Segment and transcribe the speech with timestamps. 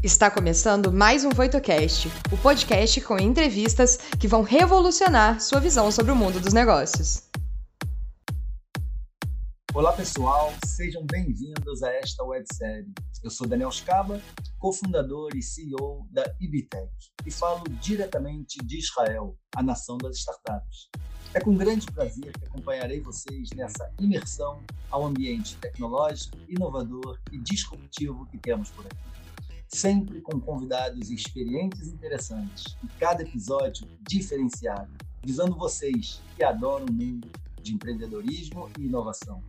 [0.00, 6.12] Está começando mais um VoitoCast, o podcast com entrevistas que vão revolucionar sua visão sobre
[6.12, 7.28] o mundo dos negócios.
[9.74, 12.86] Olá pessoal, sejam bem-vindos a esta websérie.
[13.24, 14.22] Eu sou Daniel Scaba,
[14.56, 16.92] cofundador e CEO da Ibitec
[17.26, 20.88] e falo diretamente de Israel, a nação das startups.
[21.34, 24.62] É com grande prazer que acompanharei vocês nessa imersão
[24.92, 29.08] ao ambiente tecnológico, inovador e disruptivo que temos por aqui.
[29.68, 34.90] Sempre com convidados experientes e interessantes, e cada episódio diferenciado,
[35.22, 37.30] visando vocês que adoram o mundo
[37.60, 39.42] de empreendedorismo e inovação.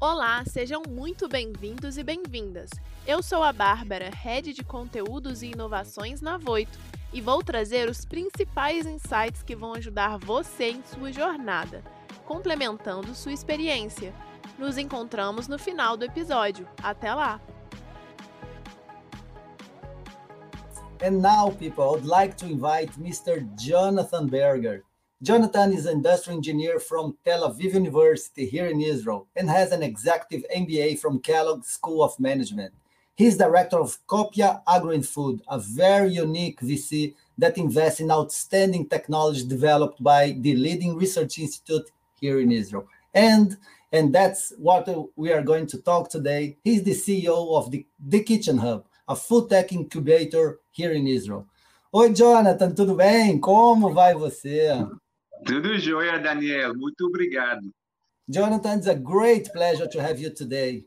[0.00, 2.70] Olá, sejam muito bem-vindos e bem-vindas.
[3.06, 6.78] Eu sou a Bárbara, Head de Conteúdos e Inovações na Voito,
[7.12, 11.84] e vou trazer os principais insights que vão ajudar você em sua jornada,
[12.24, 14.14] complementando sua experiência.
[14.58, 16.66] Nos encontramos no final do episódio.
[16.82, 17.38] Até lá!
[21.02, 23.46] And now, people, I would like to invite Mr.
[23.58, 24.82] Jonathan Berger.
[25.22, 29.82] Jonathan is an industrial engineer from Tel Aviv University here in Israel and has an
[29.82, 32.72] executive MBA from Kellogg School of Management.
[33.14, 38.88] He's director of Copia Agro and Food, a very unique VC that invests in outstanding
[38.88, 42.86] technology developed by the leading research institute here in Israel.
[43.14, 43.56] And
[43.92, 46.56] and that's what we are going to talk today.
[46.64, 51.46] He's the CEO of the, the Kitchen Hub, a food tech incubator here in Israel.
[51.94, 53.38] Oi, Jonathan, tudo bem?
[53.40, 54.86] Como vai você?
[55.44, 56.74] Tudo jóia, Daniel.
[56.74, 57.70] Muito obrigado.
[58.28, 60.84] Jonathan, it's a great pleasure to have you today.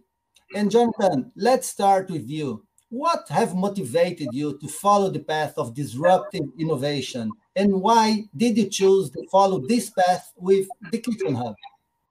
[0.55, 2.63] And Jonathan, let's start with you.
[2.89, 7.31] What have motivated you to follow the path of disruptive innovation?
[7.55, 11.55] And why did you choose to follow this path with the Kitchen Hub?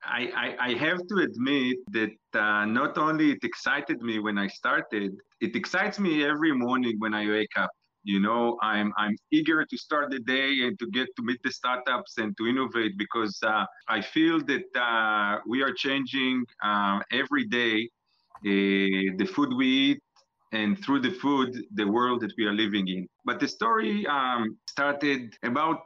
[0.04, 4.46] I, I, I have to admit that uh, not only it excited me when I
[4.46, 7.70] started, it excites me every morning when I wake up.
[8.04, 11.50] You know, I'm I'm eager to start the day and to get to meet the
[11.50, 17.44] startups and to innovate because uh, I feel that uh, we are changing uh, every
[17.46, 17.88] day
[18.46, 18.48] uh,
[19.20, 20.00] the food we eat
[20.52, 23.06] and through the food the world that we are living in.
[23.24, 25.78] But the story um, started about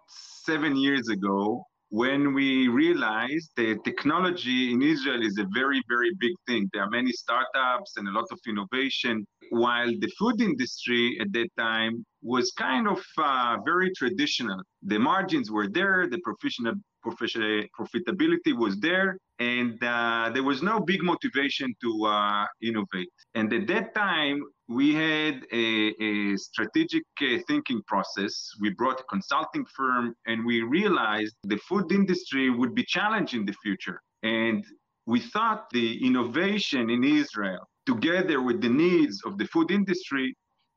[0.46, 6.32] seven years ago when we realized that technology in Israel is a very, very big
[6.46, 6.66] thing.
[6.72, 11.50] There are many startups and a lot of innovation, while the food industry at that
[11.58, 14.58] time was kind of uh, very traditional.
[14.84, 20.78] The margins were there, the professional, professional profitability was there, and uh, there was no
[20.92, 23.12] big motivation to uh, innovate.
[23.34, 24.38] And at that time,
[24.68, 25.66] we had a,
[26.08, 28.34] a strategic uh, thinking process.
[28.60, 33.44] We brought a consulting firm and we realized the food industry would be challenged in
[33.44, 33.98] the future.
[34.22, 34.64] And
[35.06, 40.28] we thought the innovation in Israel, together with the needs of the food industry,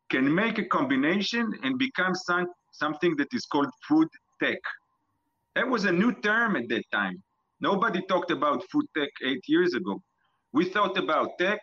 [0.10, 4.08] can make a combination and become some, something that is called food
[4.42, 4.62] tech.
[5.56, 7.18] That was a new term at that time.
[7.72, 9.94] Nobody talked about food tech eight years ago.
[10.54, 11.62] We thought about tech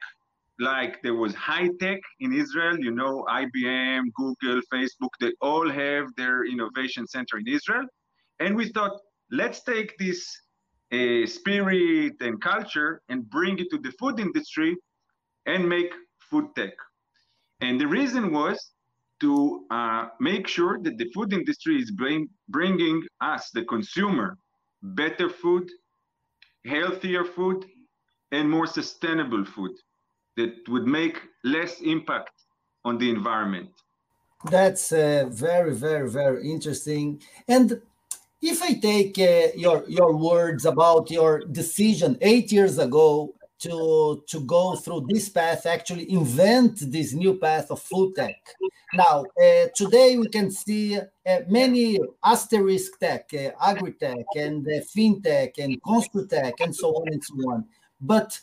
[0.58, 6.06] like there was high tech in Israel, you know, IBM, Google, Facebook, they all have
[6.16, 7.86] their innovation center in Israel.
[8.40, 8.94] And we thought,
[9.30, 10.20] let's take this
[10.92, 14.72] uh, spirit and culture and bring it to the food industry
[15.46, 15.92] and make
[16.28, 16.74] food tech.
[17.60, 18.58] And the reason was
[19.20, 19.32] to
[19.70, 24.36] uh, make sure that the food industry is bring, bringing us, the consumer,
[24.82, 25.66] better food,
[26.64, 27.66] healthier food,
[28.32, 29.72] and more sustainable food
[30.36, 32.32] that would make less impact
[32.84, 33.70] on the environment.
[34.50, 37.22] That's uh, very, very, very interesting.
[37.46, 37.80] And
[38.40, 44.40] if I take uh, your your words about your decision eight years ago to to
[44.40, 48.36] go through this path, actually invent this new path of food tech.
[48.94, 55.52] Now, uh, today we can see uh, many asterisk tech, uh, agri-tech, and uh, fintech,
[55.58, 57.64] and construtech, and so on and so on.
[58.00, 58.38] But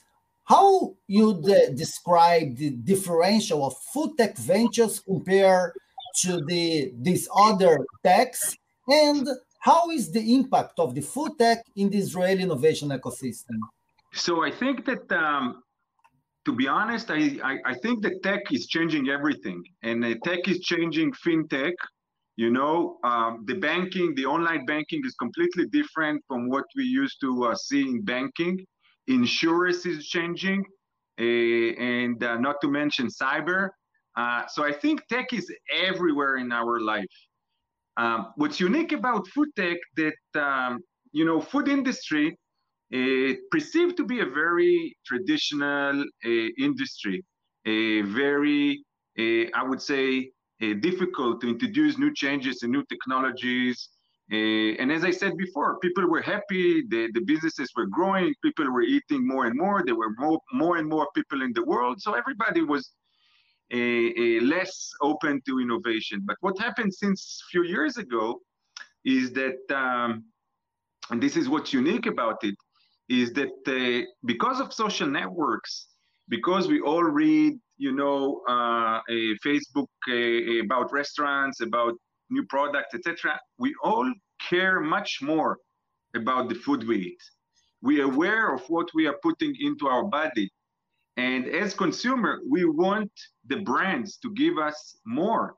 [0.46, 5.74] how you'd uh, describe the differential of food tech ventures compared
[6.22, 8.58] to the these other techs,
[8.88, 9.28] and
[9.60, 13.60] how is the impact of the food tech in the Israeli innovation ecosystem?
[14.14, 15.62] So I think that, um,
[16.46, 20.48] to be honest, I, I, I, think that tech is changing everything, and uh, tech
[20.48, 21.74] is changing fintech.
[22.38, 27.18] You know, um, the banking, the online banking is completely different from what we used
[27.22, 28.66] to uh, see in banking
[29.10, 30.64] insurance is changing,
[31.20, 33.70] uh, and uh, not to mention cyber.
[34.16, 37.06] Uh, so I think tech is everywhere in our life.
[37.98, 40.80] Um, what's unique about food tech that um,
[41.12, 42.38] you know food industry
[43.52, 47.24] perceived to be a very traditional uh, industry,
[47.66, 48.84] a very
[49.18, 53.90] I would say, difficult to introduce new changes and new technologies.
[54.32, 58.84] And as I said before, people were happy, the, the businesses were growing, people were
[58.84, 62.14] eating more and more, there were more, more and more people in the world, so
[62.14, 62.92] everybody was
[63.74, 66.22] uh, uh, less open to innovation.
[66.26, 68.40] But what happened since a few years ago
[69.04, 70.26] is that, um,
[71.10, 72.56] and this is what's unique about it,
[73.10, 75.88] is that uh, because of social networks,
[76.30, 79.00] because we all read, you know, uh,
[79.46, 81.94] Facebook uh, about restaurants, about
[82.30, 84.12] new products, etc., we all
[84.48, 85.58] care much more
[86.16, 87.24] about the food we eat.
[87.82, 90.50] We are aware of what we are putting into our body.
[91.18, 93.12] And as consumer, we want
[93.48, 95.56] the brands to give us more,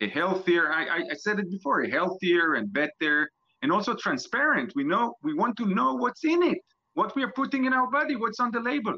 [0.00, 3.28] a healthier, I, I said it before, a healthier and better
[3.62, 4.72] and also transparent.
[4.74, 6.58] We know we want to know what's in it,
[6.94, 8.94] what we are putting in our body, what's on the label.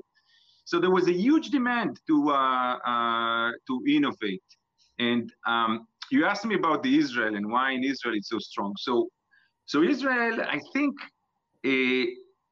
[0.64, 4.48] So there was a huge demand to uh, uh, to innovate,
[4.98, 8.74] and um, you asked me about the Israel and why in Israel it's so strong.
[8.78, 9.08] So,
[9.66, 10.94] so Israel, I think,
[11.66, 12.06] uh,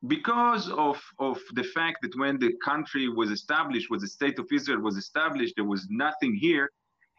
[0.09, 4.47] because of of the fact that when the country was established, was the state of
[4.53, 6.71] Israel was established, there was nothing here,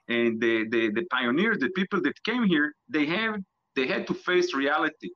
[0.10, 3.36] and the the, the pioneers, the people that came here, they have
[3.76, 5.10] they had to face reality.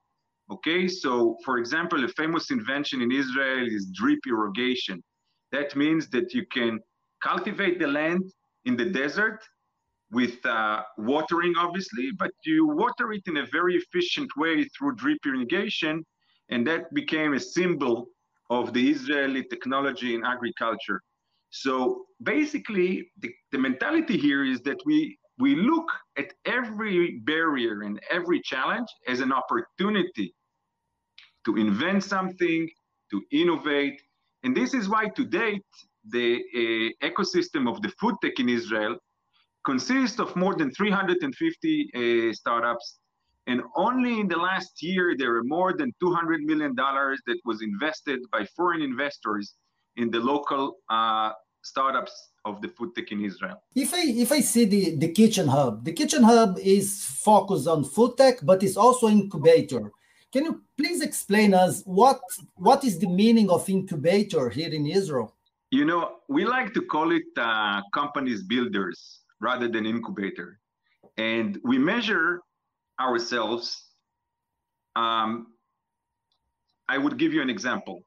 [0.49, 5.03] Okay, so for example, a famous invention in Israel is drip irrigation.
[5.51, 6.79] That means that you can
[7.21, 8.23] cultivate the land
[8.65, 9.39] in the desert
[10.11, 15.19] with uh, watering, obviously, but you water it in a very efficient way through drip
[15.25, 16.05] irrigation,
[16.49, 18.07] and that became a symbol
[18.49, 21.01] of the Israeli technology in agriculture.
[21.49, 27.99] So basically, the, the mentality here is that we we look at every barrier and
[28.09, 30.33] every challenge as an opportunity
[31.45, 32.69] to invent something,
[33.11, 34.01] to innovate.
[34.43, 35.65] And this is why to date,
[36.09, 36.41] the
[37.01, 38.97] uh, ecosystem of the food tech in Israel
[39.65, 42.99] consists of more than 350 uh, startups.
[43.47, 48.19] And only in the last year, there were more than $200 million that was invested
[48.31, 49.55] by foreign investors
[49.95, 51.31] in the local uh,
[51.67, 53.57] startups of the food tech in Israel.
[53.75, 57.83] If I if I see the, the Kitchen Hub, the Kitchen Hub is focused on
[57.83, 59.91] food tech, but it's also incubator.
[60.33, 62.19] Can you please explain us what
[62.55, 65.29] what is the meaning of incubator here in Israel?
[65.71, 68.97] You know, we like to call it uh, companies builders
[69.39, 70.59] rather than incubator.
[71.17, 72.41] And we measure
[72.99, 73.65] ourselves.
[74.95, 75.47] Um,
[76.87, 77.97] I would give you an example.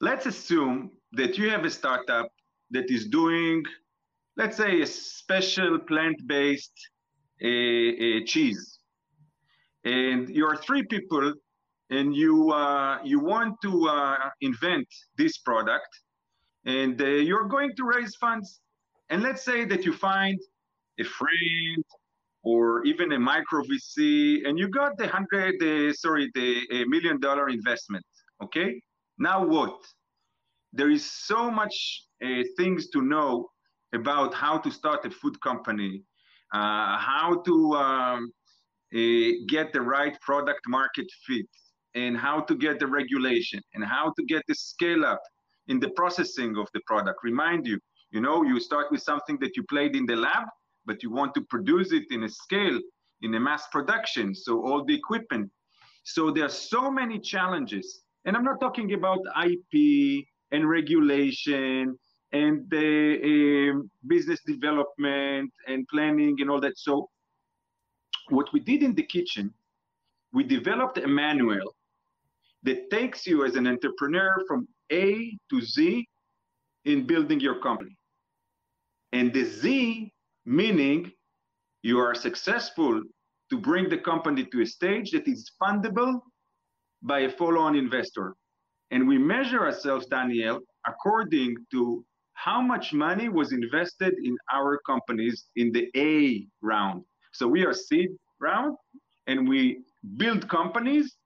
[0.00, 2.30] Let's assume that you have a startup
[2.70, 3.62] that is doing,
[4.36, 6.78] let's say, a special plant-based
[8.26, 8.78] cheese,
[9.84, 11.32] and you are three people,
[11.90, 15.88] and you uh, you want to uh, invent this product,
[16.64, 18.60] and uh, you're going to raise funds.
[19.10, 20.38] And let's say that you find
[20.98, 21.84] a friend
[22.42, 27.48] or even a micro VC, and you got the hundred, uh, sorry, the million dollar
[27.48, 28.04] investment.
[28.42, 28.80] Okay,
[29.18, 29.76] now what?
[30.76, 33.48] There is so much uh, things to know
[33.94, 36.02] about how to start a food company,
[36.52, 38.30] uh, how to um,
[38.94, 38.98] uh,
[39.48, 41.48] get the right product market fit,
[41.94, 45.22] and how to get the regulation, and how to get the scale up
[45.68, 47.20] in the processing of the product.
[47.24, 47.78] Remind you,
[48.10, 50.44] you know, you start with something that you played in the lab,
[50.84, 52.78] but you want to produce it in a scale,
[53.22, 54.34] in a mass production.
[54.34, 55.50] So all the equipment.
[56.04, 58.02] So there are so many challenges.
[58.26, 61.98] And I'm not talking about IP and regulation
[62.32, 66.78] and the uh, business development and planning and all that.
[66.78, 67.08] So
[68.28, 69.52] what we did in the kitchen,
[70.32, 71.74] we developed a manual
[72.64, 76.06] that takes you as an entrepreneur from A to Z
[76.84, 77.96] in building your company.
[79.12, 80.12] And the Z
[80.44, 81.12] meaning
[81.82, 83.02] you are successful
[83.50, 86.20] to bring the company to a stage that is fundable
[87.02, 88.34] by a follow-on investor.
[88.90, 95.46] And we measure ourselves, Daniel, according to how much money was invested in our companies
[95.56, 97.02] in the A round.
[97.32, 98.76] So we are seed round
[99.26, 99.78] and we
[100.16, 101.16] build companies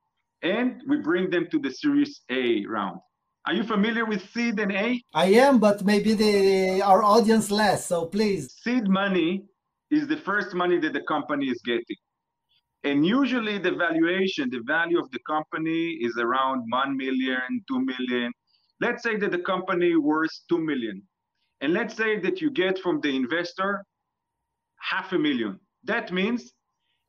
[0.42, 3.00] and we bring them to the series A round.
[3.46, 5.02] Are you familiar with seed and A?
[5.14, 7.86] I am, but maybe the our audience less.
[7.86, 8.54] So please.
[8.62, 9.44] Seed money
[9.90, 11.96] is the first money that the company is getting.
[12.84, 18.32] And usually the valuation, the value of the company is around 1 million, 2 million.
[18.80, 21.02] Let's say that the company worth 2 million.
[21.60, 23.84] And let's say that you get from the investor
[24.78, 25.60] half a million.
[25.84, 26.52] That means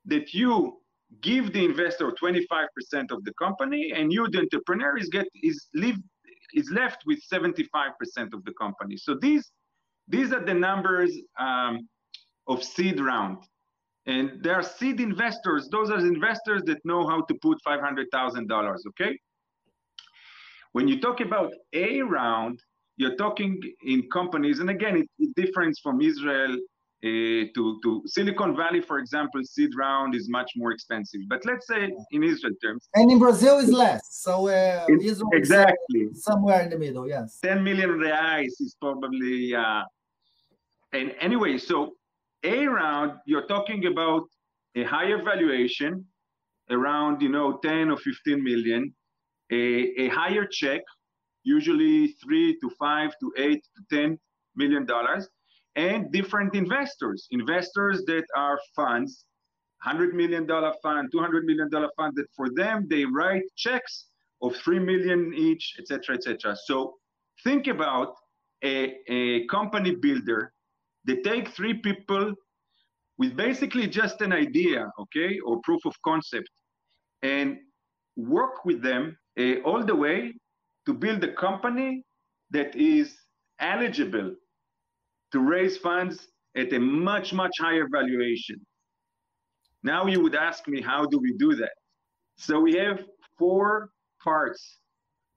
[0.06, 0.78] that you
[1.22, 5.98] give the investor 25% of the company and you the entrepreneur is get is live
[6.54, 7.54] is left with 75%
[8.34, 8.98] of the company.
[8.98, 9.52] So these,
[10.08, 11.88] these are the numbers um,
[12.48, 13.38] of seed round.
[14.12, 15.70] And there are seed investors.
[15.72, 19.18] Those are investors that know how to put $500,000, okay?
[20.74, 22.62] When you talk about A round,
[22.98, 26.54] you're talking in companies, and again, it, it differs from Israel
[27.04, 31.22] uh, to, to Silicon Valley, for example, seed round is much more expensive.
[31.30, 32.90] But let's say in Israel terms.
[32.94, 34.04] And in Brazil is less.
[34.12, 37.40] So uh, Israel exactly somewhere in the middle, yes.
[37.42, 39.84] 10 million reais is probably, uh,
[40.94, 41.94] and anyway, so
[42.44, 44.24] A round, you're talking about
[44.76, 46.06] a higher valuation,
[46.70, 48.94] around, you know, 10 or 15 million,
[49.52, 50.82] a, a higher check,
[51.44, 54.20] usually three to five to eight to 10
[54.56, 55.28] million dollars
[55.76, 59.26] and different investors, investors that are funds,
[59.86, 60.48] $100 million
[60.84, 64.08] fund, $200 million fund, that for them, they write checks
[64.42, 66.56] of 3 million each, etc., etc.
[66.66, 66.96] So
[67.44, 68.16] think about
[68.64, 70.54] a, a company builder.
[71.06, 72.34] They take three people
[73.18, 76.50] with basically just an idea, okay, or proof of concept,
[77.22, 77.58] and
[78.16, 80.34] work with them uh, all the way
[80.86, 82.04] to build a company
[82.50, 83.16] that is
[83.60, 84.34] eligible
[85.32, 86.28] to raise funds
[86.58, 88.60] at a much, much higher valuation.
[89.84, 91.72] Now you would ask me, how do we do that?
[92.36, 93.04] So we have
[93.38, 93.90] four
[94.24, 94.80] parts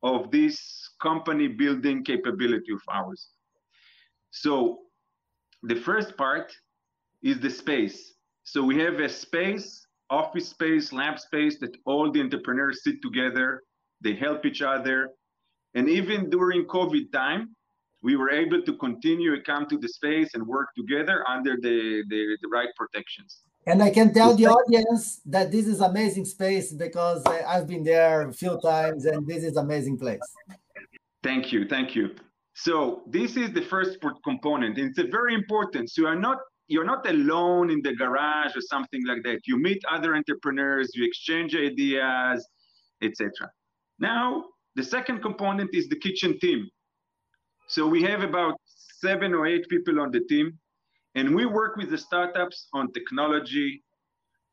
[0.03, 0.59] of this
[1.01, 3.29] company building capability of ours.
[4.31, 4.81] So
[5.65, 6.53] the first part
[7.23, 8.13] is the space.
[8.45, 13.63] So we have a space, office space, lab space that all the entrepreneurs sit together,
[14.03, 15.09] they help each other.
[15.75, 17.57] And even during COVID time,
[18.03, 22.05] we were able to continue and come to the space and work together under the,
[22.11, 23.41] the, the right protections.
[23.67, 27.83] And I can tell the audience that this is amazing space because uh, I've been
[27.83, 30.21] there a few times and this is amazing place.
[31.23, 32.15] Thank you, thank you.
[32.55, 34.79] So this is the first component.
[34.79, 35.91] It's a very important.
[35.91, 39.41] So you're not you're not alone in the garage or something like that.
[39.47, 42.49] You meet other entrepreneurs, you exchange ideas,
[43.03, 43.51] etc.
[43.99, 44.45] Now
[44.77, 46.69] the second component is the kitchen team.
[47.69, 48.55] So we have about
[49.01, 50.59] seven or eight people on the team,
[51.15, 53.83] and we work with the startups on technology,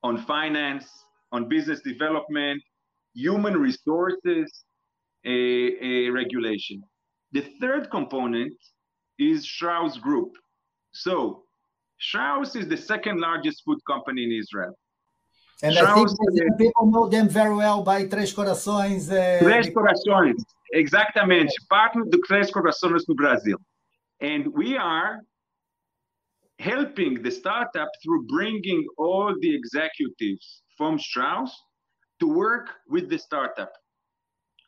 [0.04, 0.88] on finance,
[1.32, 2.62] on business development,
[3.14, 4.66] human resources,
[5.26, 6.84] a, a regulation.
[7.32, 8.54] The third component
[9.18, 10.32] is Strauss Group.
[10.92, 11.44] So
[12.00, 14.74] Strauss is the second largest food company in Israel.
[15.64, 19.10] And Strauss, I think people know them very well by Três Corações.
[19.10, 20.36] Uh, Três Corações,
[20.74, 21.54] exatamente.
[21.70, 23.58] Partner do Três Corações no Brasil.
[24.20, 25.20] And we are
[26.60, 31.52] helping the startup through bringing all the executives from Strauss
[32.20, 33.72] to work with the startup.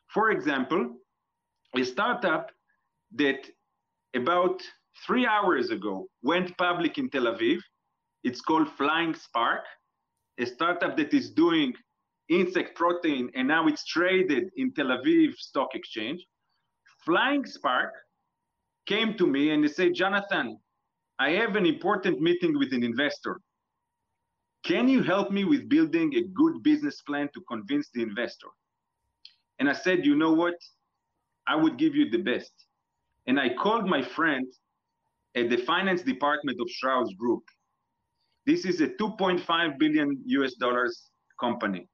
[0.08, 0.96] For example,
[1.76, 2.50] a startup
[3.14, 3.46] that
[4.14, 4.62] about
[5.06, 7.58] three hours ago went public in Tel Aviv.
[8.22, 9.64] It's called Flying Spark
[10.38, 11.72] a startup that is doing
[12.28, 16.24] insect protein and now it's traded in Tel Aviv Stock Exchange.
[17.04, 17.92] Flying Spark
[18.86, 20.58] came to me and they said, Jonathan,
[21.18, 23.40] I have an important meeting with an investor.
[24.64, 28.48] Can you help me with building a good business plan to convince the investor?
[29.58, 30.54] And I said, you know what?
[31.46, 32.52] I would give you the best.
[33.26, 34.46] And I called my friend
[35.34, 37.42] at the finance department of Strauss Group
[38.46, 41.88] this is a 2.5 billion US dollars company.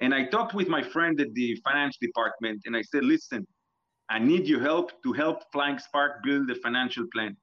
[0.00, 3.46] And I talked with my friend at the finance department and I said, listen,
[4.08, 7.36] I need your help to help Flying Spark build a financial plan.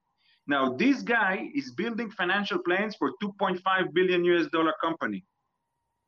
[0.47, 5.23] Now, this guy is building financial plans for 2.5 billion US dollar company.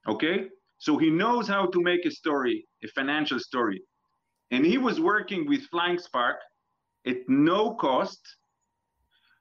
[0.08, 0.48] Okay?
[0.80, 3.84] So he knows how to make a story, a financial story.
[4.50, 6.38] And he was working with Flying Spark
[7.06, 8.20] at no cost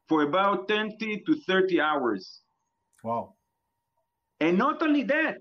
[0.09, 2.41] for about 20 to 30 hours.
[3.05, 3.35] Wow.
[4.41, 5.39] And not only that,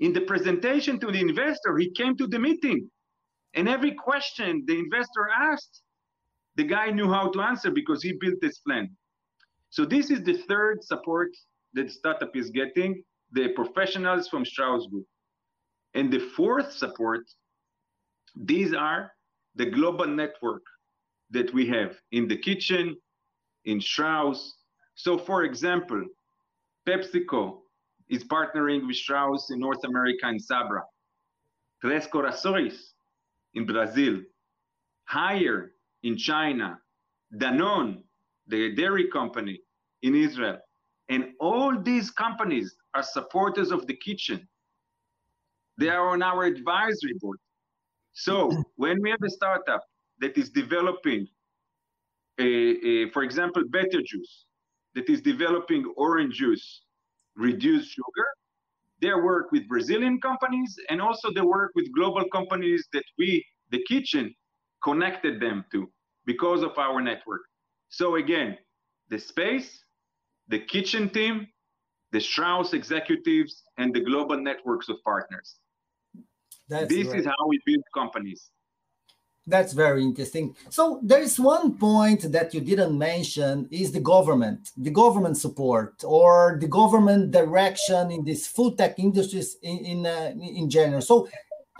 [0.00, 2.88] in the presentation to the investor, he came to the meeting.
[3.54, 5.82] And every question the investor asked,
[6.56, 8.88] the guy knew how to answer because he built this plan.
[9.70, 11.30] So this is the third support
[11.74, 15.06] that the startup is getting, the professionals from Strauss Group.
[15.94, 17.24] And the fourth support,
[18.36, 19.12] these are
[19.56, 20.62] the global network
[21.30, 22.96] that we have in the kitchen,
[23.64, 24.56] in Strauss.
[24.94, 26.04] So for example,
[26.86, 27.58] PepsiCo
[28.08, 30.82] is partnering with Strauss in North America and Sabra.
[31.80, 32.94] Tres Corações
[33.54, 34.22] in Brazil.
[35.12, 35.68] Haier
[36.02, 36.78] in China.
[37.36, 38.02] Danone,
[38.46, 39.60] the dairy company
[40.02, 40.58] in Israel.
[41.10, 44.48] And all these companies are supporters of the kitchen.
[45.78, 47.38] They are on our advisory board.
[48.12, 49.82] So when we have a startup
[50.20, 51.26] that is developing,
[52.36, 54.46] for example, Better Juice,
[54.94, 56.82] that is developing orange juice,
[57.36, 58.26] reduced sugar.
[59.00, 63.82] They work with Brazilian companies and also they work with global companies that we, the
[63.88, 64.34] kitchen,
[64.82, 65.88] connected them to
[66.26, 67.42] because of our network.
[67.90, 68.58] So again,
[69.08, 69.84] the space,
[70.48, 71.46] the kitchen team,
[72.10, 75.56] the Strauss executives, and the global networks of partners.
[76.68, 77.20] That's this right.
[77.20, 78.50] is how we build companies.
[79.48, 80.54] That's very interesting.
[80.68, 86.04] So there is one point that you didn't mention is the government, the government support
[86.04, 91.00] or the government direction in this food tech industries in in, uh, in general.
[91.00, 91.28] So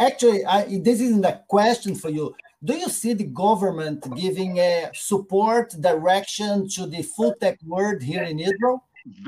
[0.01, 2.35] actually, I, this isn't a question for you.
[2.65, 8.23] Do you see the government giving a support direction to the food tech world here
[8.23, 8.83] in Israel?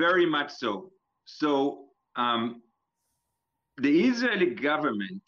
[0.05, 0.91] Very much so.
[1.25, 2.61] So um,
[3.77, 5.21] the Israeli government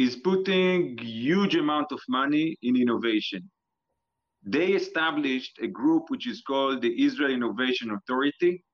[0.00, 3.42] is putting huge amount of money in innovation.
[4.42, 8.64] They established a group which is called the Israel Innovation Authority.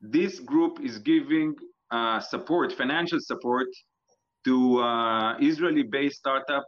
[0.00, 1.56] This group is giving
[1.90, 3.66] uh, support, financial support,
[4.44, 6.66] to uh, Israeli-based startup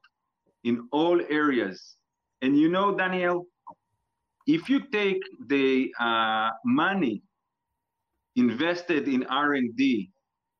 [0.65, 1.97] in all areas.
[2.43, 3.47] And you know, Daniel,
[4.49, 7.23] if you take the uh, money
[8.35, 10.11] invested in R&D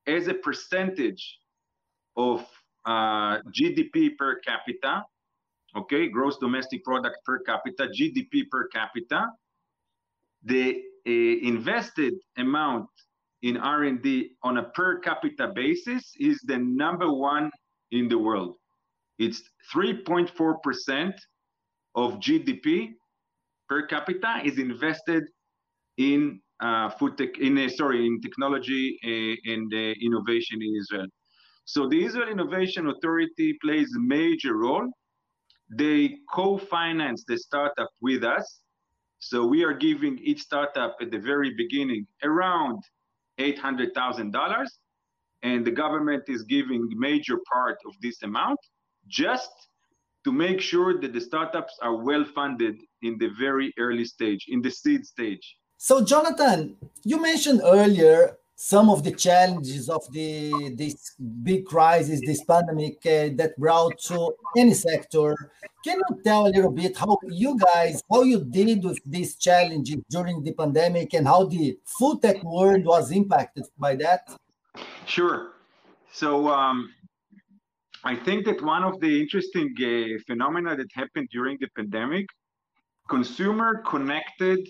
[0.07, 1.39] as a percentage
[2.17, 2.47] of
[2.87, 5.05] uh, GDP per capita,
[5.77, 9.29] okay, gross domestic product per capita, GDP per capita,
[10.45, 12.89] the uh, invested amount
[13.43, 17.51] in R&D on a per capita basis is the number one
[17.91, 18.57] in the world.
[19.19, 19.43] It's
[19.75, 21.13] 3.4%
[21.95, 22.93] of GDP
[23.69, 25.25] per capita is invested
[25.99, 31.07] in uh, food tech, in uh, sorry, in technology uh, and uh, innovation in Israel.
[31.65, 34.91] So the Israel Innovation Authority plays a major role.
[35.71, 38.61] They co-finance the startup with us.
[39.21, 42.83] So we are giving each startup at the very beginning around
[43.39, 44.67] $800,000
[45.43, 48.59] and the government is giving major part of this amount
[49.09, 49.51] just
[50.25, 54.63] to make sure that the startups are well funded in the very early stage, in
[54.63, 55.57] the seed stage.
[55.79, 62.45] So Jonathan, you mentioned earlier some of the challenges of the this big crisis, this
[62.45, 65.35] pandemic uh, that brought to any sector.
[65.85, 69.97] Can you tell a little bit how you guys, how you did with these challenges
[70.09, 74.31] during the pandemic and how the food tech world was impacted by that?
[75.07, 75.55] Sure.
[76.13, 76.95] So um,
[78.05, 82.27] I think that one of the interesting uh, phenomena that happened during the pandemic,
[83.09, 84.61] consumer connected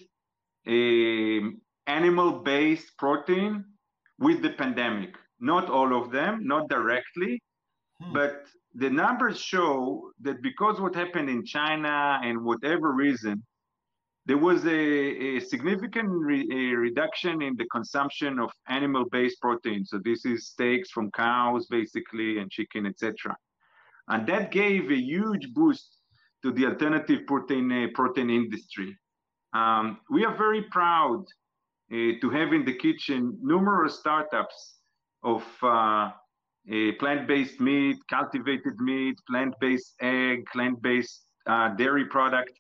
[0.67, 3.67] um, animal-based protein
[4.23, 5.17] with the pandemic.
[5.41, 7.43] Not all of them, not directly,
[8.01, 8.13] hmm.
[8.13, 13.43] but the numbers show that because what happened in China and whatever reason,
[14.25, 14.71] there was a,
[15.37, 19.85] a significant re, a reduction in the consumption of animal-based protein.
[19.85, 23.37] So this is steaks from cows, basically, and chicken, etc.
[24.09, 25.99] And that gave a huge boost
[26.43, 28.97] to the alternative protein uh, protein industry.
[29.55, 31.25] Um, we are very proud
[31.93, 34.79] to have in the kitchen numerous startups
[35.23, 36.11] of uh,
[36.99, 42.53] plant-based meat, cultivated meat, plant-based egg, plant-based uh, dairy product.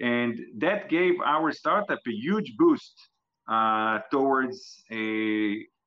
[0.00, 2.94] And that gave our startup a huge boost
[3.48, 4.82] uh, towards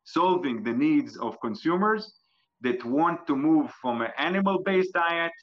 [0.06, 2.14] solving the needs of consumers
[2.62, 5.34] that want to move from an animal-based diet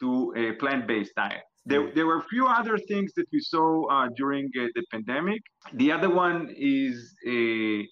[0.00, 1.44] to a plant-based diet.
[1.66, 5.42] There, there were a few other things that we saw uh, during uh, the pandemic.
[5.74, 7.86] The other one is a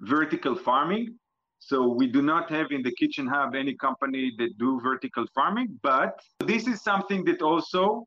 [0.00, 1.16] vertical farming.
[1.58, 5.78] So we do not have in the Kitchen Hub any company that do vertical farming,
[5.82, 8.04] but this is something that also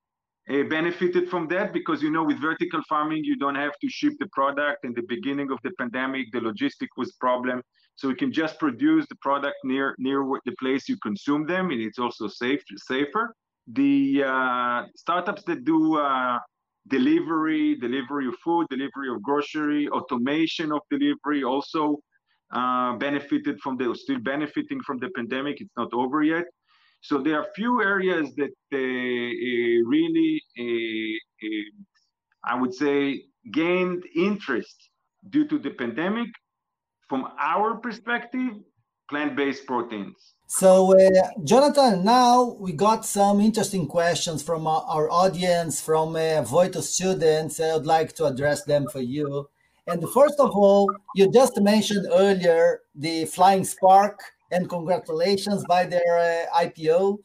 [0.50, 4.14] uh, benefited from that because you know with vertical farming you don't have to ship
[4.20, 4.86] the product.
[4.86, 7.62] In the beginning of the pandemic, the logistic was problem,
[7.96, 11.82] so we can just produce the product near near the place you consume them, and
[11.82, 13.36] it's also safe safer
[13.74, 16.40] the uh, startups that do uh,
[16.88, 22.00] delivery, delivery of food, delivery of grocery, automation of delivery also
[22.52, 25.62] uh, benefited from the, still benefiting from the pandemic.
[25.62, 26.46] It's not over yet.
[27.02, 34.90] So there are few areas that uh, uh, really, uh, I would say, gained interest
[35.30, 36.30] due to the pandemic.
[37.08, 38.54] From our perspective,
[39.10, 40.36] plant-based proteins.
[40.52, 46.42] So, uh, Jonathan, now we got some interesting questions from our, our audience, from uh,
[46.44, 47.60] Voitto students.
[47.60, 49.48] I would like to address them for you.
[49.86, 54.20] And first of all, you just mentioned earlier the Flying Spark,
[54.52, 57.20] and congratulations by their uh, IPO.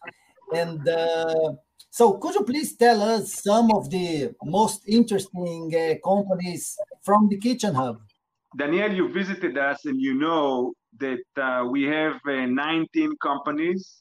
[0.54, 1.52] And uh,
[1.88, 7.38] so, could you please tell us some of the most interesting uh, companies from the
[7.38, 8.02] Kitchen Hub.
[8.54, 14.00] Daniel, you visited us and you know that uh, we have uh, 19 companies.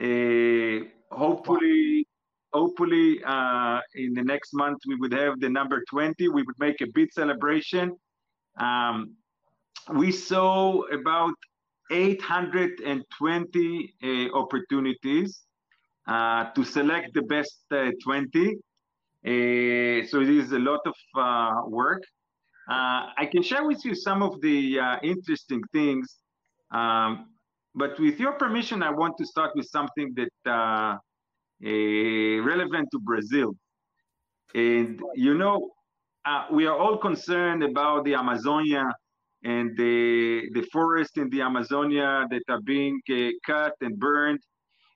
[0.00, 2.06] Uh, hopefully,
[2.52, 6.28] hopefully uh, in the next month we would have the number 20.
[6.28, 7.96] We would make a big celebration.
[8.58, 9.16] Um,
[9.92, 11.34] we saw about
[11.90, 15.42] 820 uh, opportunities
[16.06, 18.56] uh, to select the best 20.
[19.24, 20.94] so it is a lot of
[21.70, 22.02] work.
[22.68, 26.18] Uh, I can share with you some of the uh, interesting things,
[26.70, 27.28] um,
[27.74, 30.96] but with your permission, I want to start with something that uh,
[31.62, 33.54] relevant to Brazil.
[34.54, 35.70] And you know,
[36.24, 38.84] uh, we are all concerned about the Amazonia
[39.42, 44.40] and the the forest in the Amazonia that are being uh, cut and burned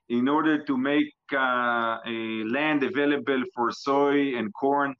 [0.09, 4.95] in order to make uh, land available for soy and corn.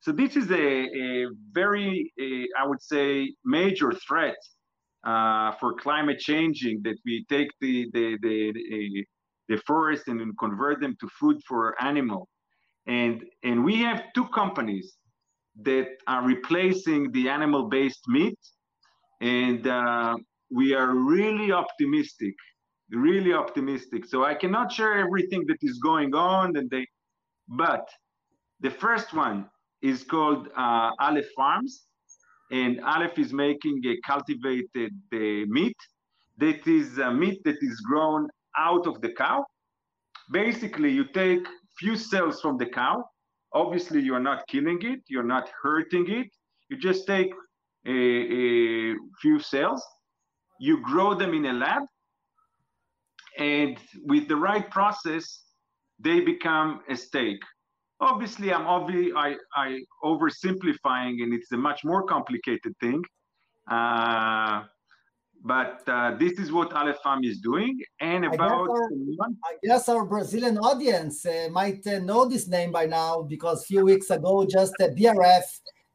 [0.00, 4.36] So this is a, a very, a, I would say, major threat
[5.04, 9.06] uh, for climate changing that we take the, the, the, the,
[9.48, 12.28] the forest and convert them to food for animal.
[12.86, 14.96] And, and we have two companies
[15.62, 18.38] that are replacing the animal-based meat.
[19.20, 20.16] And uh,
[20.50, 22.34] we are really optimistic,
[22.90, 24.04] really optimistic.
[24.04, 26.86] So I cannot share everything that is going on and they,
[27.48, 27.88] but
[28.60, 29.46] the first one
[29.82, 31.86] is called uh, Aleph Farms,
[32.50, 35.76] and Aleph is making a cultivated uh, meat
[36.38, 39.44] that is a meat that is grown out of the cow.
[40.32, 41.46] Basically, you take
[41.78, 43.04] few cells from the cow.
[43.52, 46.28] Obviously, you are not killing it, you're not hurting it.
[46.68, 47.32] You just take
[47.86, 49.82] a, a few cells,
[50.58, 51.82] you grow them in a lab,
[53.38, 55.44] and with the right process,
[55.98, 57.38] they become a steak
[58.00, 63.02] obviously i'm obviously i i oversimplifying and it's a much more complicated thing
[63.70, 64.62] uh,
[65.46, 67.78] but uh, this is what Aleph Farm is doing.
[68.00, 72.48] And about I guess our, I guess our Brazilian audience uh, might uh, know this
[72.48, 75.44] name by now because a few weeks ago, just BRF,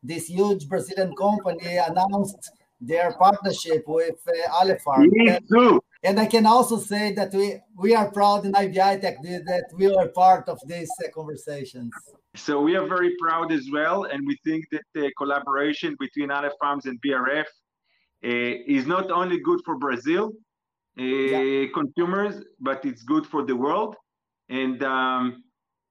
[0.03, 5.09] this huge Brazilian company, announced their partnership with uh, Aleph Farm.
[5.11, 5.81] Me too.
[6.03, 9.93] And I can also say that we, we are proud in IBI Tech that we
[9.93, 11.93] are part of these uh, conversations.
[12.35, 14.05] So we are very proud as well.
[14.05, 17.47] And we think that the collaboration between Aleph Farms and BRF uh,
[18.23, 20.31] is not only good for Brazil
[20.99, 21.65] uh, yeah.
[21.73, 23.95] consumers, but it's good for the world.
[24.49, 25.43] And um,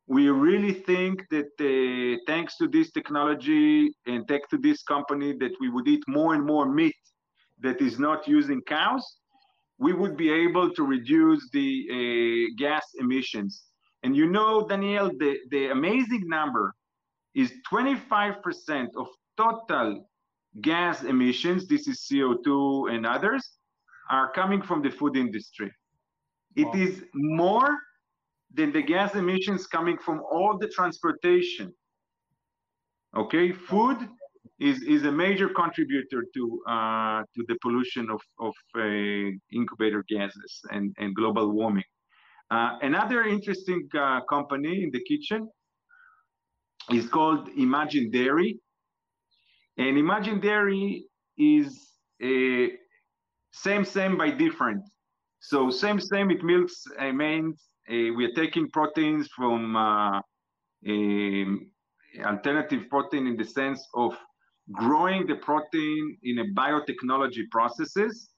[0.08, 5.52] we really think that uh, thanks to this technology and thanks to this company that
[5.60, 6.96] we would eat more and more meat
[7.60, 9.19] that is not using cows
[9.80, 13.64] we would be able to reduce the uh, gas emissions.
[14.02, 16.74] And you know, Daniel, the, the amazing number
[17.34, 20.06] is 25% of total
[20.60, 23.42] gas emissions, this is CO2 and others,
[24.10, 25.72] are coming from the food industry.
[26.56, 26.72] Wow.
[26.72, 27.78] It is more
[28.52, 31.72] than the gas emissions coming from all the transportation.
[33.16, 33.98] Okay, food
[34.58, 38.82] is, is a major contributor to uh, to the pollution of, of uh,
[39.52, 41.84] incubator gases and, and global warming.
[42.50, 45.48] Uh, another interesting uh, company in the kitchen
[46.90, 48.58] is called Imagine Dairy.
[49.78, 51.04] And Imagine Dairy
[51.38, 52.72] is a
[53.52, 54.82] same, same by different.
[55.40, 57.54] So same, same, it milks, I mean,
[57.88, 60.20] uh, we are taking proteins from uh,
[62.26, 64.14] alternative protein in the sense of
[64.72, 68.30] growing the protein in a biotechnology processes,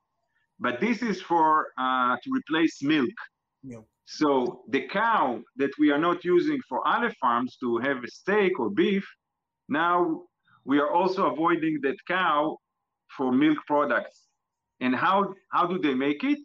[0.58, 3.10] but this is for uh, to replace milk.
[3.62, 3.86] milk.
[4.06, 8.58] So the cow that we are not using for other farms to have a steak
[8.58, 9.06] or beef,
[9.68, 10.22] now
[10.64, 12.58] we are also avoiding that cow
[13.16, 14.28] for milk products.
[14.80, 16.38] And how, how do they make it?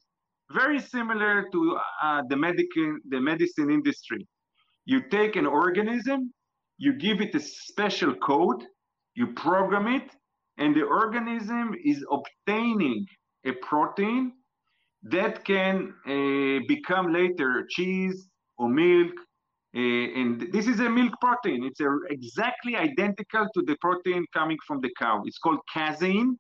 [0.51, 4.25] Very similar to uh, the, medical, the medicine industry.
[4.85, 6.31] You take an organism,
[6.77, 8.63] you give it a special code,
[9.17, 10.09] you program it,
[10.59, 13.05] and the organism is obtaining
[13.45, 14.31] a protein
[15.01, 15.75] that can
[16.05, 18.27] uh, become later cheese
[18.59, 19.13] or milk.
[19.75, 21.63] Uh, and this is a milk protein.
[21.63, 25.23] It's a, exactly identical to the protein coming from the cow.
[25.25, 26.37] It's called casein.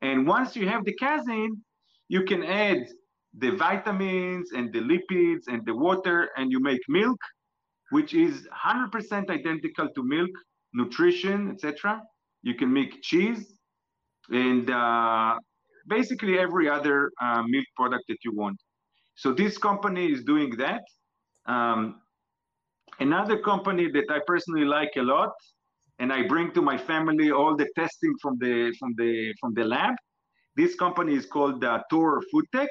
[0.00, 1.50] And once you have the casein,
[2.08, 2.82] you can add
[3.38, 7.20] the vitamins and the lipids and the water, and you make milk,
[7.90, 10.30] which is 100% identical to milk
[10.74, 12.02] nutrition, etc.
[12.42, 13.54] You can make cheese
[14.30, 15.38] and uh,
[15.88, 18.58] basically every other uh, milk product that you want.
[19.14, 20.82] So this company is doing that.
[21.46, 22.00] Um,
[23.00, 25.32] another company that I personally like a lot,
[25.98, 29.64] and I bring to my family all the testing from the from the from the
[29.64, 29.94] lab.
[30.56, 32.70] This company is called uh, Torr Food Tech,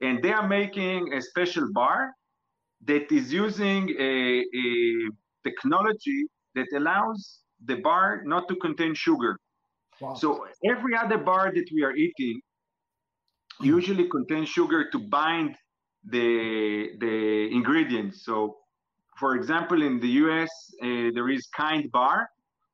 [0.00, 2.12] and they are making a special bar
[2.84, 5.08] that is using a, a
[5.44, 9.38] technology that allows the bar not to contain sugar.
[10.00, 10.14] Wow.
[10.14, 12.40] So every other bar that we are eating
[13.60, 15.56] usually contains sugar to bind
[16.04, 18.24] the the ingredients.
[18.24, 18.56] So,
[19.18, 20.50] for example, in the U.S.,
[20.82, 22.28] uh, there is Kind Bar.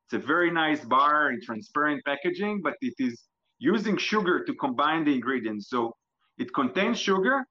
[0.05, 3.15] It's a very nice bar in transparent packaging, but it is
[3.59, 5.69] using sugar to combine the ingredients.
[5.69, 5.95] So
[6.37, 7.45] it contains sugar,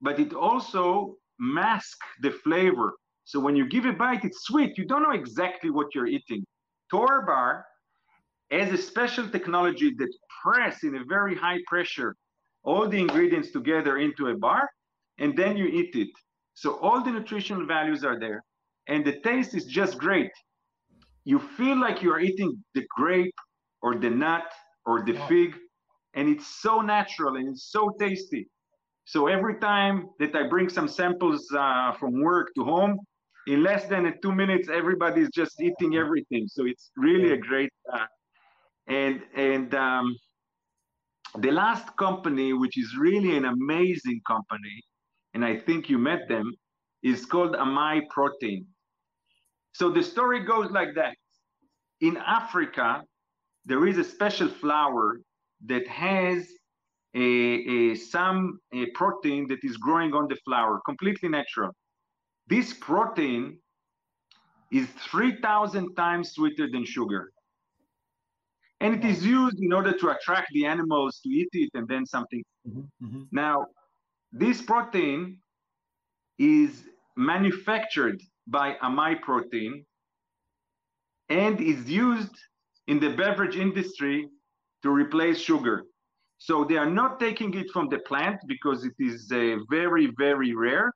[0.00, 2.92] but it also masks the flavor.
[3.28, 4.78] So when you give a bite, it's sweet.
[4.78, 6.46] You don't know exactly what you're eating.
[6.90, 7.62] Torr Bar
[8.50, 10.08] has a special technology that
[10.42, 12.16] press in a very high pressure
[12.64, 14.66] all the ingredients together into a bar,
[15.18, 16.08] and then you eat it.
[16.54, 18.42] So all the nutritional values are there,
[18.86, 20.32] and the taste is just great.
[21.24, 23.38] You feel like you are eating the grape
[23.82, 24.50] or the nut
[24.86, 25.54] or the fig,
[26.14, 28.48] and it's so natural and it's so tasty.
[29.04, 32.98] So every time that I bring some samples uh, from work to home,
[33.48, 36.46] in less than two minutes, everybody's just eating everything.
[36.48, 37.72] So it's really a great.
[37.92, 38.06] Uh,
[38.86, 40.16] and and um,
[41.38, 44.76] the last company, which is really an amazing company,
[45.34, 46.52] and I think you met them,
[47.02, 48.66] is called Amai Protein.
[49.72, 51.14] So the story goes like that.
[52.00, 53.02] In Africa,
[53.64, 55.20] there is a special flower
[55.66, 56.46] that has
[57.14, 61.72] a, a some a protein that is growing on the flower, completely natural.
[62.48, 63.58] This protein
[64.70, 67.30] is 3,000 times sweeter than sugar.
[68.80, 72.06] And it is used in order to attract the animals to eat it and then
[72.06, 72.42] something.
[72.68, 73.22] Mm-hmm, mm-hmm.
[73.32, 73.66] Now,
[74.32, 75.40] this protein
[76.38, 76.84] is
[77.16, 79.84] manufactured by Amai Protein
[81.28, 82.36] and is used
[82.86, 84.28] in the beverage industry
[84.82, 85.84] to replace sugar.
[86.38, 90.54] So they are not taking it from the plant because it is uh, very, very
[90.54, 90.92] rare,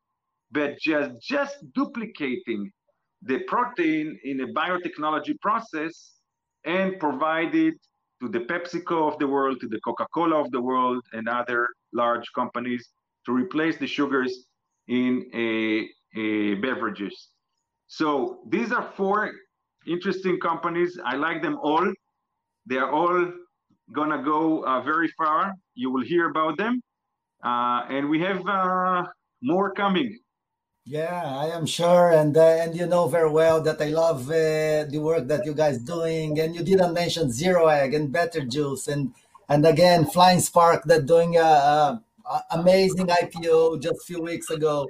[0.52, 2.70] but just, just duplicating
[3.22, 6.12] the protein in a biotechnology process
[6.64, 7.74] and provide it
[8.20, 12.26] to the PepsiCo of the world, to the Coca-Cola of the world, and other large
[12.34, 12.88] companies
[13.26, 14.46] to replace the sugars
[14.88, 15.88] in a,
[16.20, 17.28] a beverages.
[17.86, 19.32] So these are four
[19.86, 20.98] interesting companies.
[21.04, 21.92] I like them all.
[22.66, 23.32] They are all
[23.92, 25.52] gonna go uh, very far.
[25.74, 26.80] You will hear about them,
[27.44, 29.04] uh, and we have uh,
[29.42, 30.18] more coming.
[30.84, 34.82] Yeah, I am sure, and uh, and you know very well that I love uh,
[34.90, 36.40] the work that you guys doing.
[36.40, 39.14] And you didn't mention Zero Egg and Better Juice, and
[39.48, 44.50] and again Flying Spark that doing a, a, a amazing IPO just a few weeks
[44.50, 44.88] ago.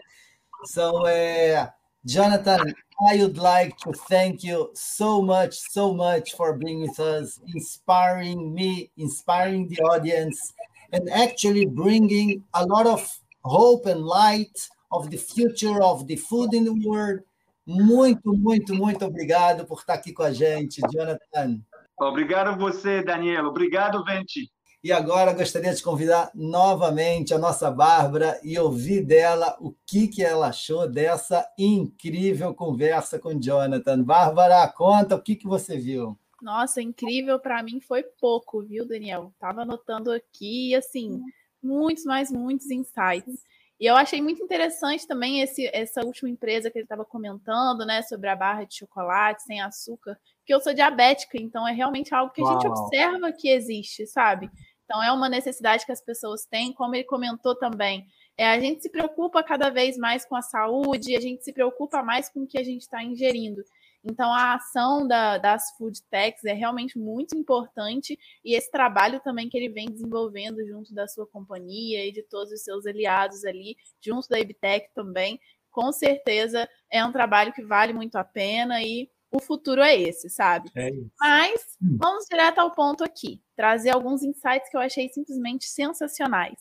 [0.64, 1.68] So, uh,
[2.06, 2.74] Jonathan,
[3.08, 8.54] I would like to thank you so much, so much for being with us, inspiring
[8.54, 10.52] me, inspiring the audience,
[10.92, 16.54] and actually bringing a lot of hope and light of the future of the food
[16.54, 17.22] in the world.
[17.66, 21.60] Muito, muito, muito obrigado por estar aqui com a gente, Jonathan.
[21.98, 23.46] Obrigado você, Daniel.
[23.46, 24.50] Obrigado, Venti.
[24.84, 30.24] E agora gostaria de convidar novamente a nossa Bárbara e ouvir dela o que, que
[30.24, 34.02] ela achou dessa incrível conversa com Jonathan.
[34.02, 36.18] Bárbara, conta o que, que você viu.
[36.42, 39.32] Nossa, incrível para mim foi pouco, viu, Daniel?
[39.38, 41.20] Tava anotando aqui, assim,
[41.62, 43.44] muitos, mais muitos insights.
[43.82, 48.00] E eu achei muito interessante também esse, essa última empresa que ele estava comentando, né,
[48.02, 50.16] sobre a barra de chocolate sem açúcar,
[50.46, 54.48] que eu sou diabética, então é realmente algo que a gente observa que existe, sabe?
[54.84, 58.06] Então é uma necessidade que as pessoas têm, como ele comentou também.
[58.38, 62.04] É, a gente se preocupa cada vez mais com a saúde, a gente se preocupa
[62.04, 63.64] mais com o que a gente está ingerindo.
[64.04, 69.48] Então, a ação da, das food techs é realmente muito importante e esse trabalho também
[69.48, 73.76] que ele vem desenvolvendo junto da sua companhia e de todos os seus aliados ali,
[74.00, 75.38] junto da Ibtec também,
[75.70, 80.28] com certeza é um trabalho que vale muito a pena e o futuro é esse,
[80.28, 80.70] sabe?
[80.76, 81.96] É Mas hum.
[81.98, 86.58] vamos direto ao ponto aqui, trazer alguns insights que eu achei simplesmente sensacionais.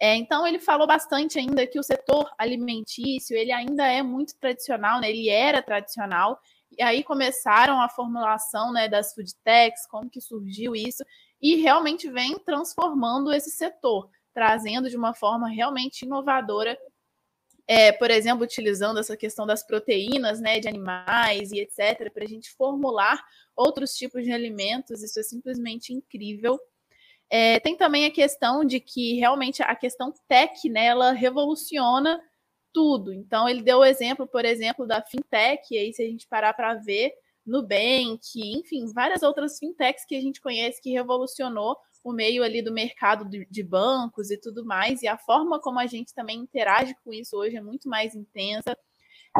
[0.00, 5.00] É, então ele falou bastante ainda que o setor alimentício ele ainda é muito tradicional,
[5.00, 5.10] né?
[5.10, 6.38] Ele era tradicional
[6.76, 11.04] e aí começaram a formulação né, das food techs, como que surgiu isso,
[11.40, 16.78] e realmente vem transformando esse setor, trazendo de uma forma realmente inovadora,
[17.68, 22.28] é, por exemplo, utilizando essa questão das proteínas né, de animais e etc., para a
[22.28, 23.20] gente formular
[23.56, 26.58] outros tipos de alimentos, isso é simplesmente incrível.
[27.28, 32.22] É, tem também a questão de que realmente a questão tech, né, ela revoluciona
[32.76, 33.10] tudo.
[33.10, 36.52] Então, ele deu o exemplo, por exemplo, da fintech, e aí, se a gente parar
[36.52, 37.14] para ver,
[37.46, 42.70] Nubank, enfim, várias outras fintechs que a gente conhece que revolucionou o meio ali do
[42.70, 47.14] mercado de bancos e tudo mais, e a forma como a gente também interage com
[47.14, 48.76] isso hoje é muito mais intensa.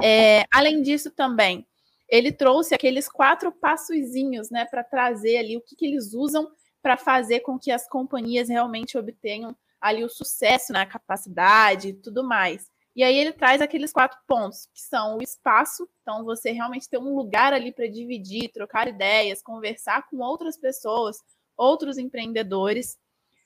[0.02, 1.66] É, além disso, também,
[2.08, 6.96] ele trouxe aqueles quatro passozinhos, né, para trazer ali o que, que eles usam para
[6.96, 12.24] fazer com que as companhias realmente obtenham ali o sucesso na né, capacidade e tudo
[12.24, 12.74] mais.
[12.96, 16.96] E aí ele traz aqueles quatro pontos, que são o espaço, então você realmente ter
[16.96, 21.22] um lugar ali para dividir, trocar ideias, conversar com outras pessoas,
[21.54, 22.98] outros empreendedores,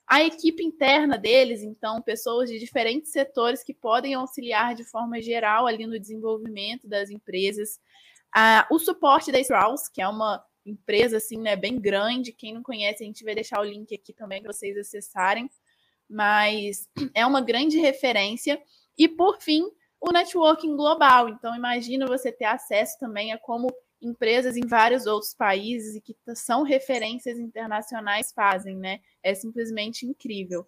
[0.06, 5.66] a equipe interna deles, então pessoas de diferentes setores que podem auxiliar de forma geral
[5.66, 7.80] ali no desenvolvimento das empresas,
[8.70, 13.02] o suporte da Strauss, que é uma empresa assim, né, bem grande, quem não conhece,
[13.02, 15.50] a gente vai deixar o link aqui também para vocês acessarem,
[16.08, 18.60] mas é uma grande referência
[18.96, 21.28] e, por fim, o networking global.
[21.28, 23.68] Então, imagina você ter acesso também a como
[24.00, 29.00] empresas em vários outros países e que são referências internacionais fazem, né?
[29.22, 30.66] É simplesmente incrível.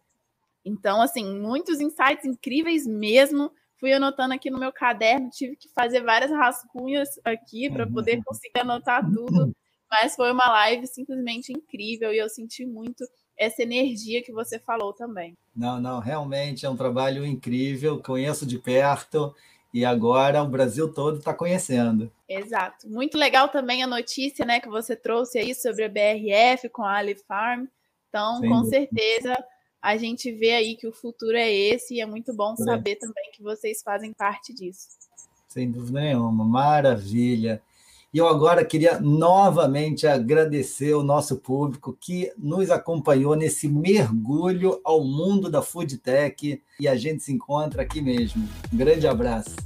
[0.65, 3.51] Então, assim, muitos insights incríveis mesmo.
[3.79, 8.61] Fui anotando aqui no meu caderno, tive que fazer várias rascunhas aqui para poder conseguir
[8.61, 9.53] anotar tudo.
[9.91, 13.05] Mas foi uma live simplesmente incrível e eu senti muito
[13.43, 15.37] essa energia que você falou também.
[15.55, 19.35] Não, não, realmente é um trabalho incrível, conheço de perto
[19.73, 22.13] e agora o Brasil todo está conhecendo.
[22.29, 22.89] Exato.
[22.89, 26.97] Muito legal também a notícia né, que você trouxe aí sobre a BRF com a
[26.97, 27.67] Ali Farm.
[28.09, 28.77] Então, Sem com dúvida.
[28.77, 29.45] certeza,
[29.81, 32.57] a gente vê aí que o futuro é esse e é muito bom é.
[32.57, 34.89] saber também que vocês fazem parte disso.
[35.49, 37.63] Sem dúvida nenhuma, maravilha.
[38.15, 45.03] E eu agora queria novamente agradecer o nosso público que nos acompanhou nesse mergulho ao
[45.03, 48.47] mundo da food tech e a gente se encontra aqui mesmo.
[48.71, 49.57] Um grande abraço.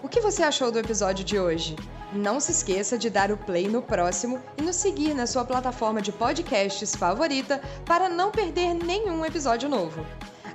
[0.00, 1.74] O que você achou do episódio de hoje?
[2.12, 6.00] Não se esqueça de dar o play no próximo e nos seguir na sua plataforma
[6.00, 10.06] de podcasts favorita para não perder nenhum episódio novo.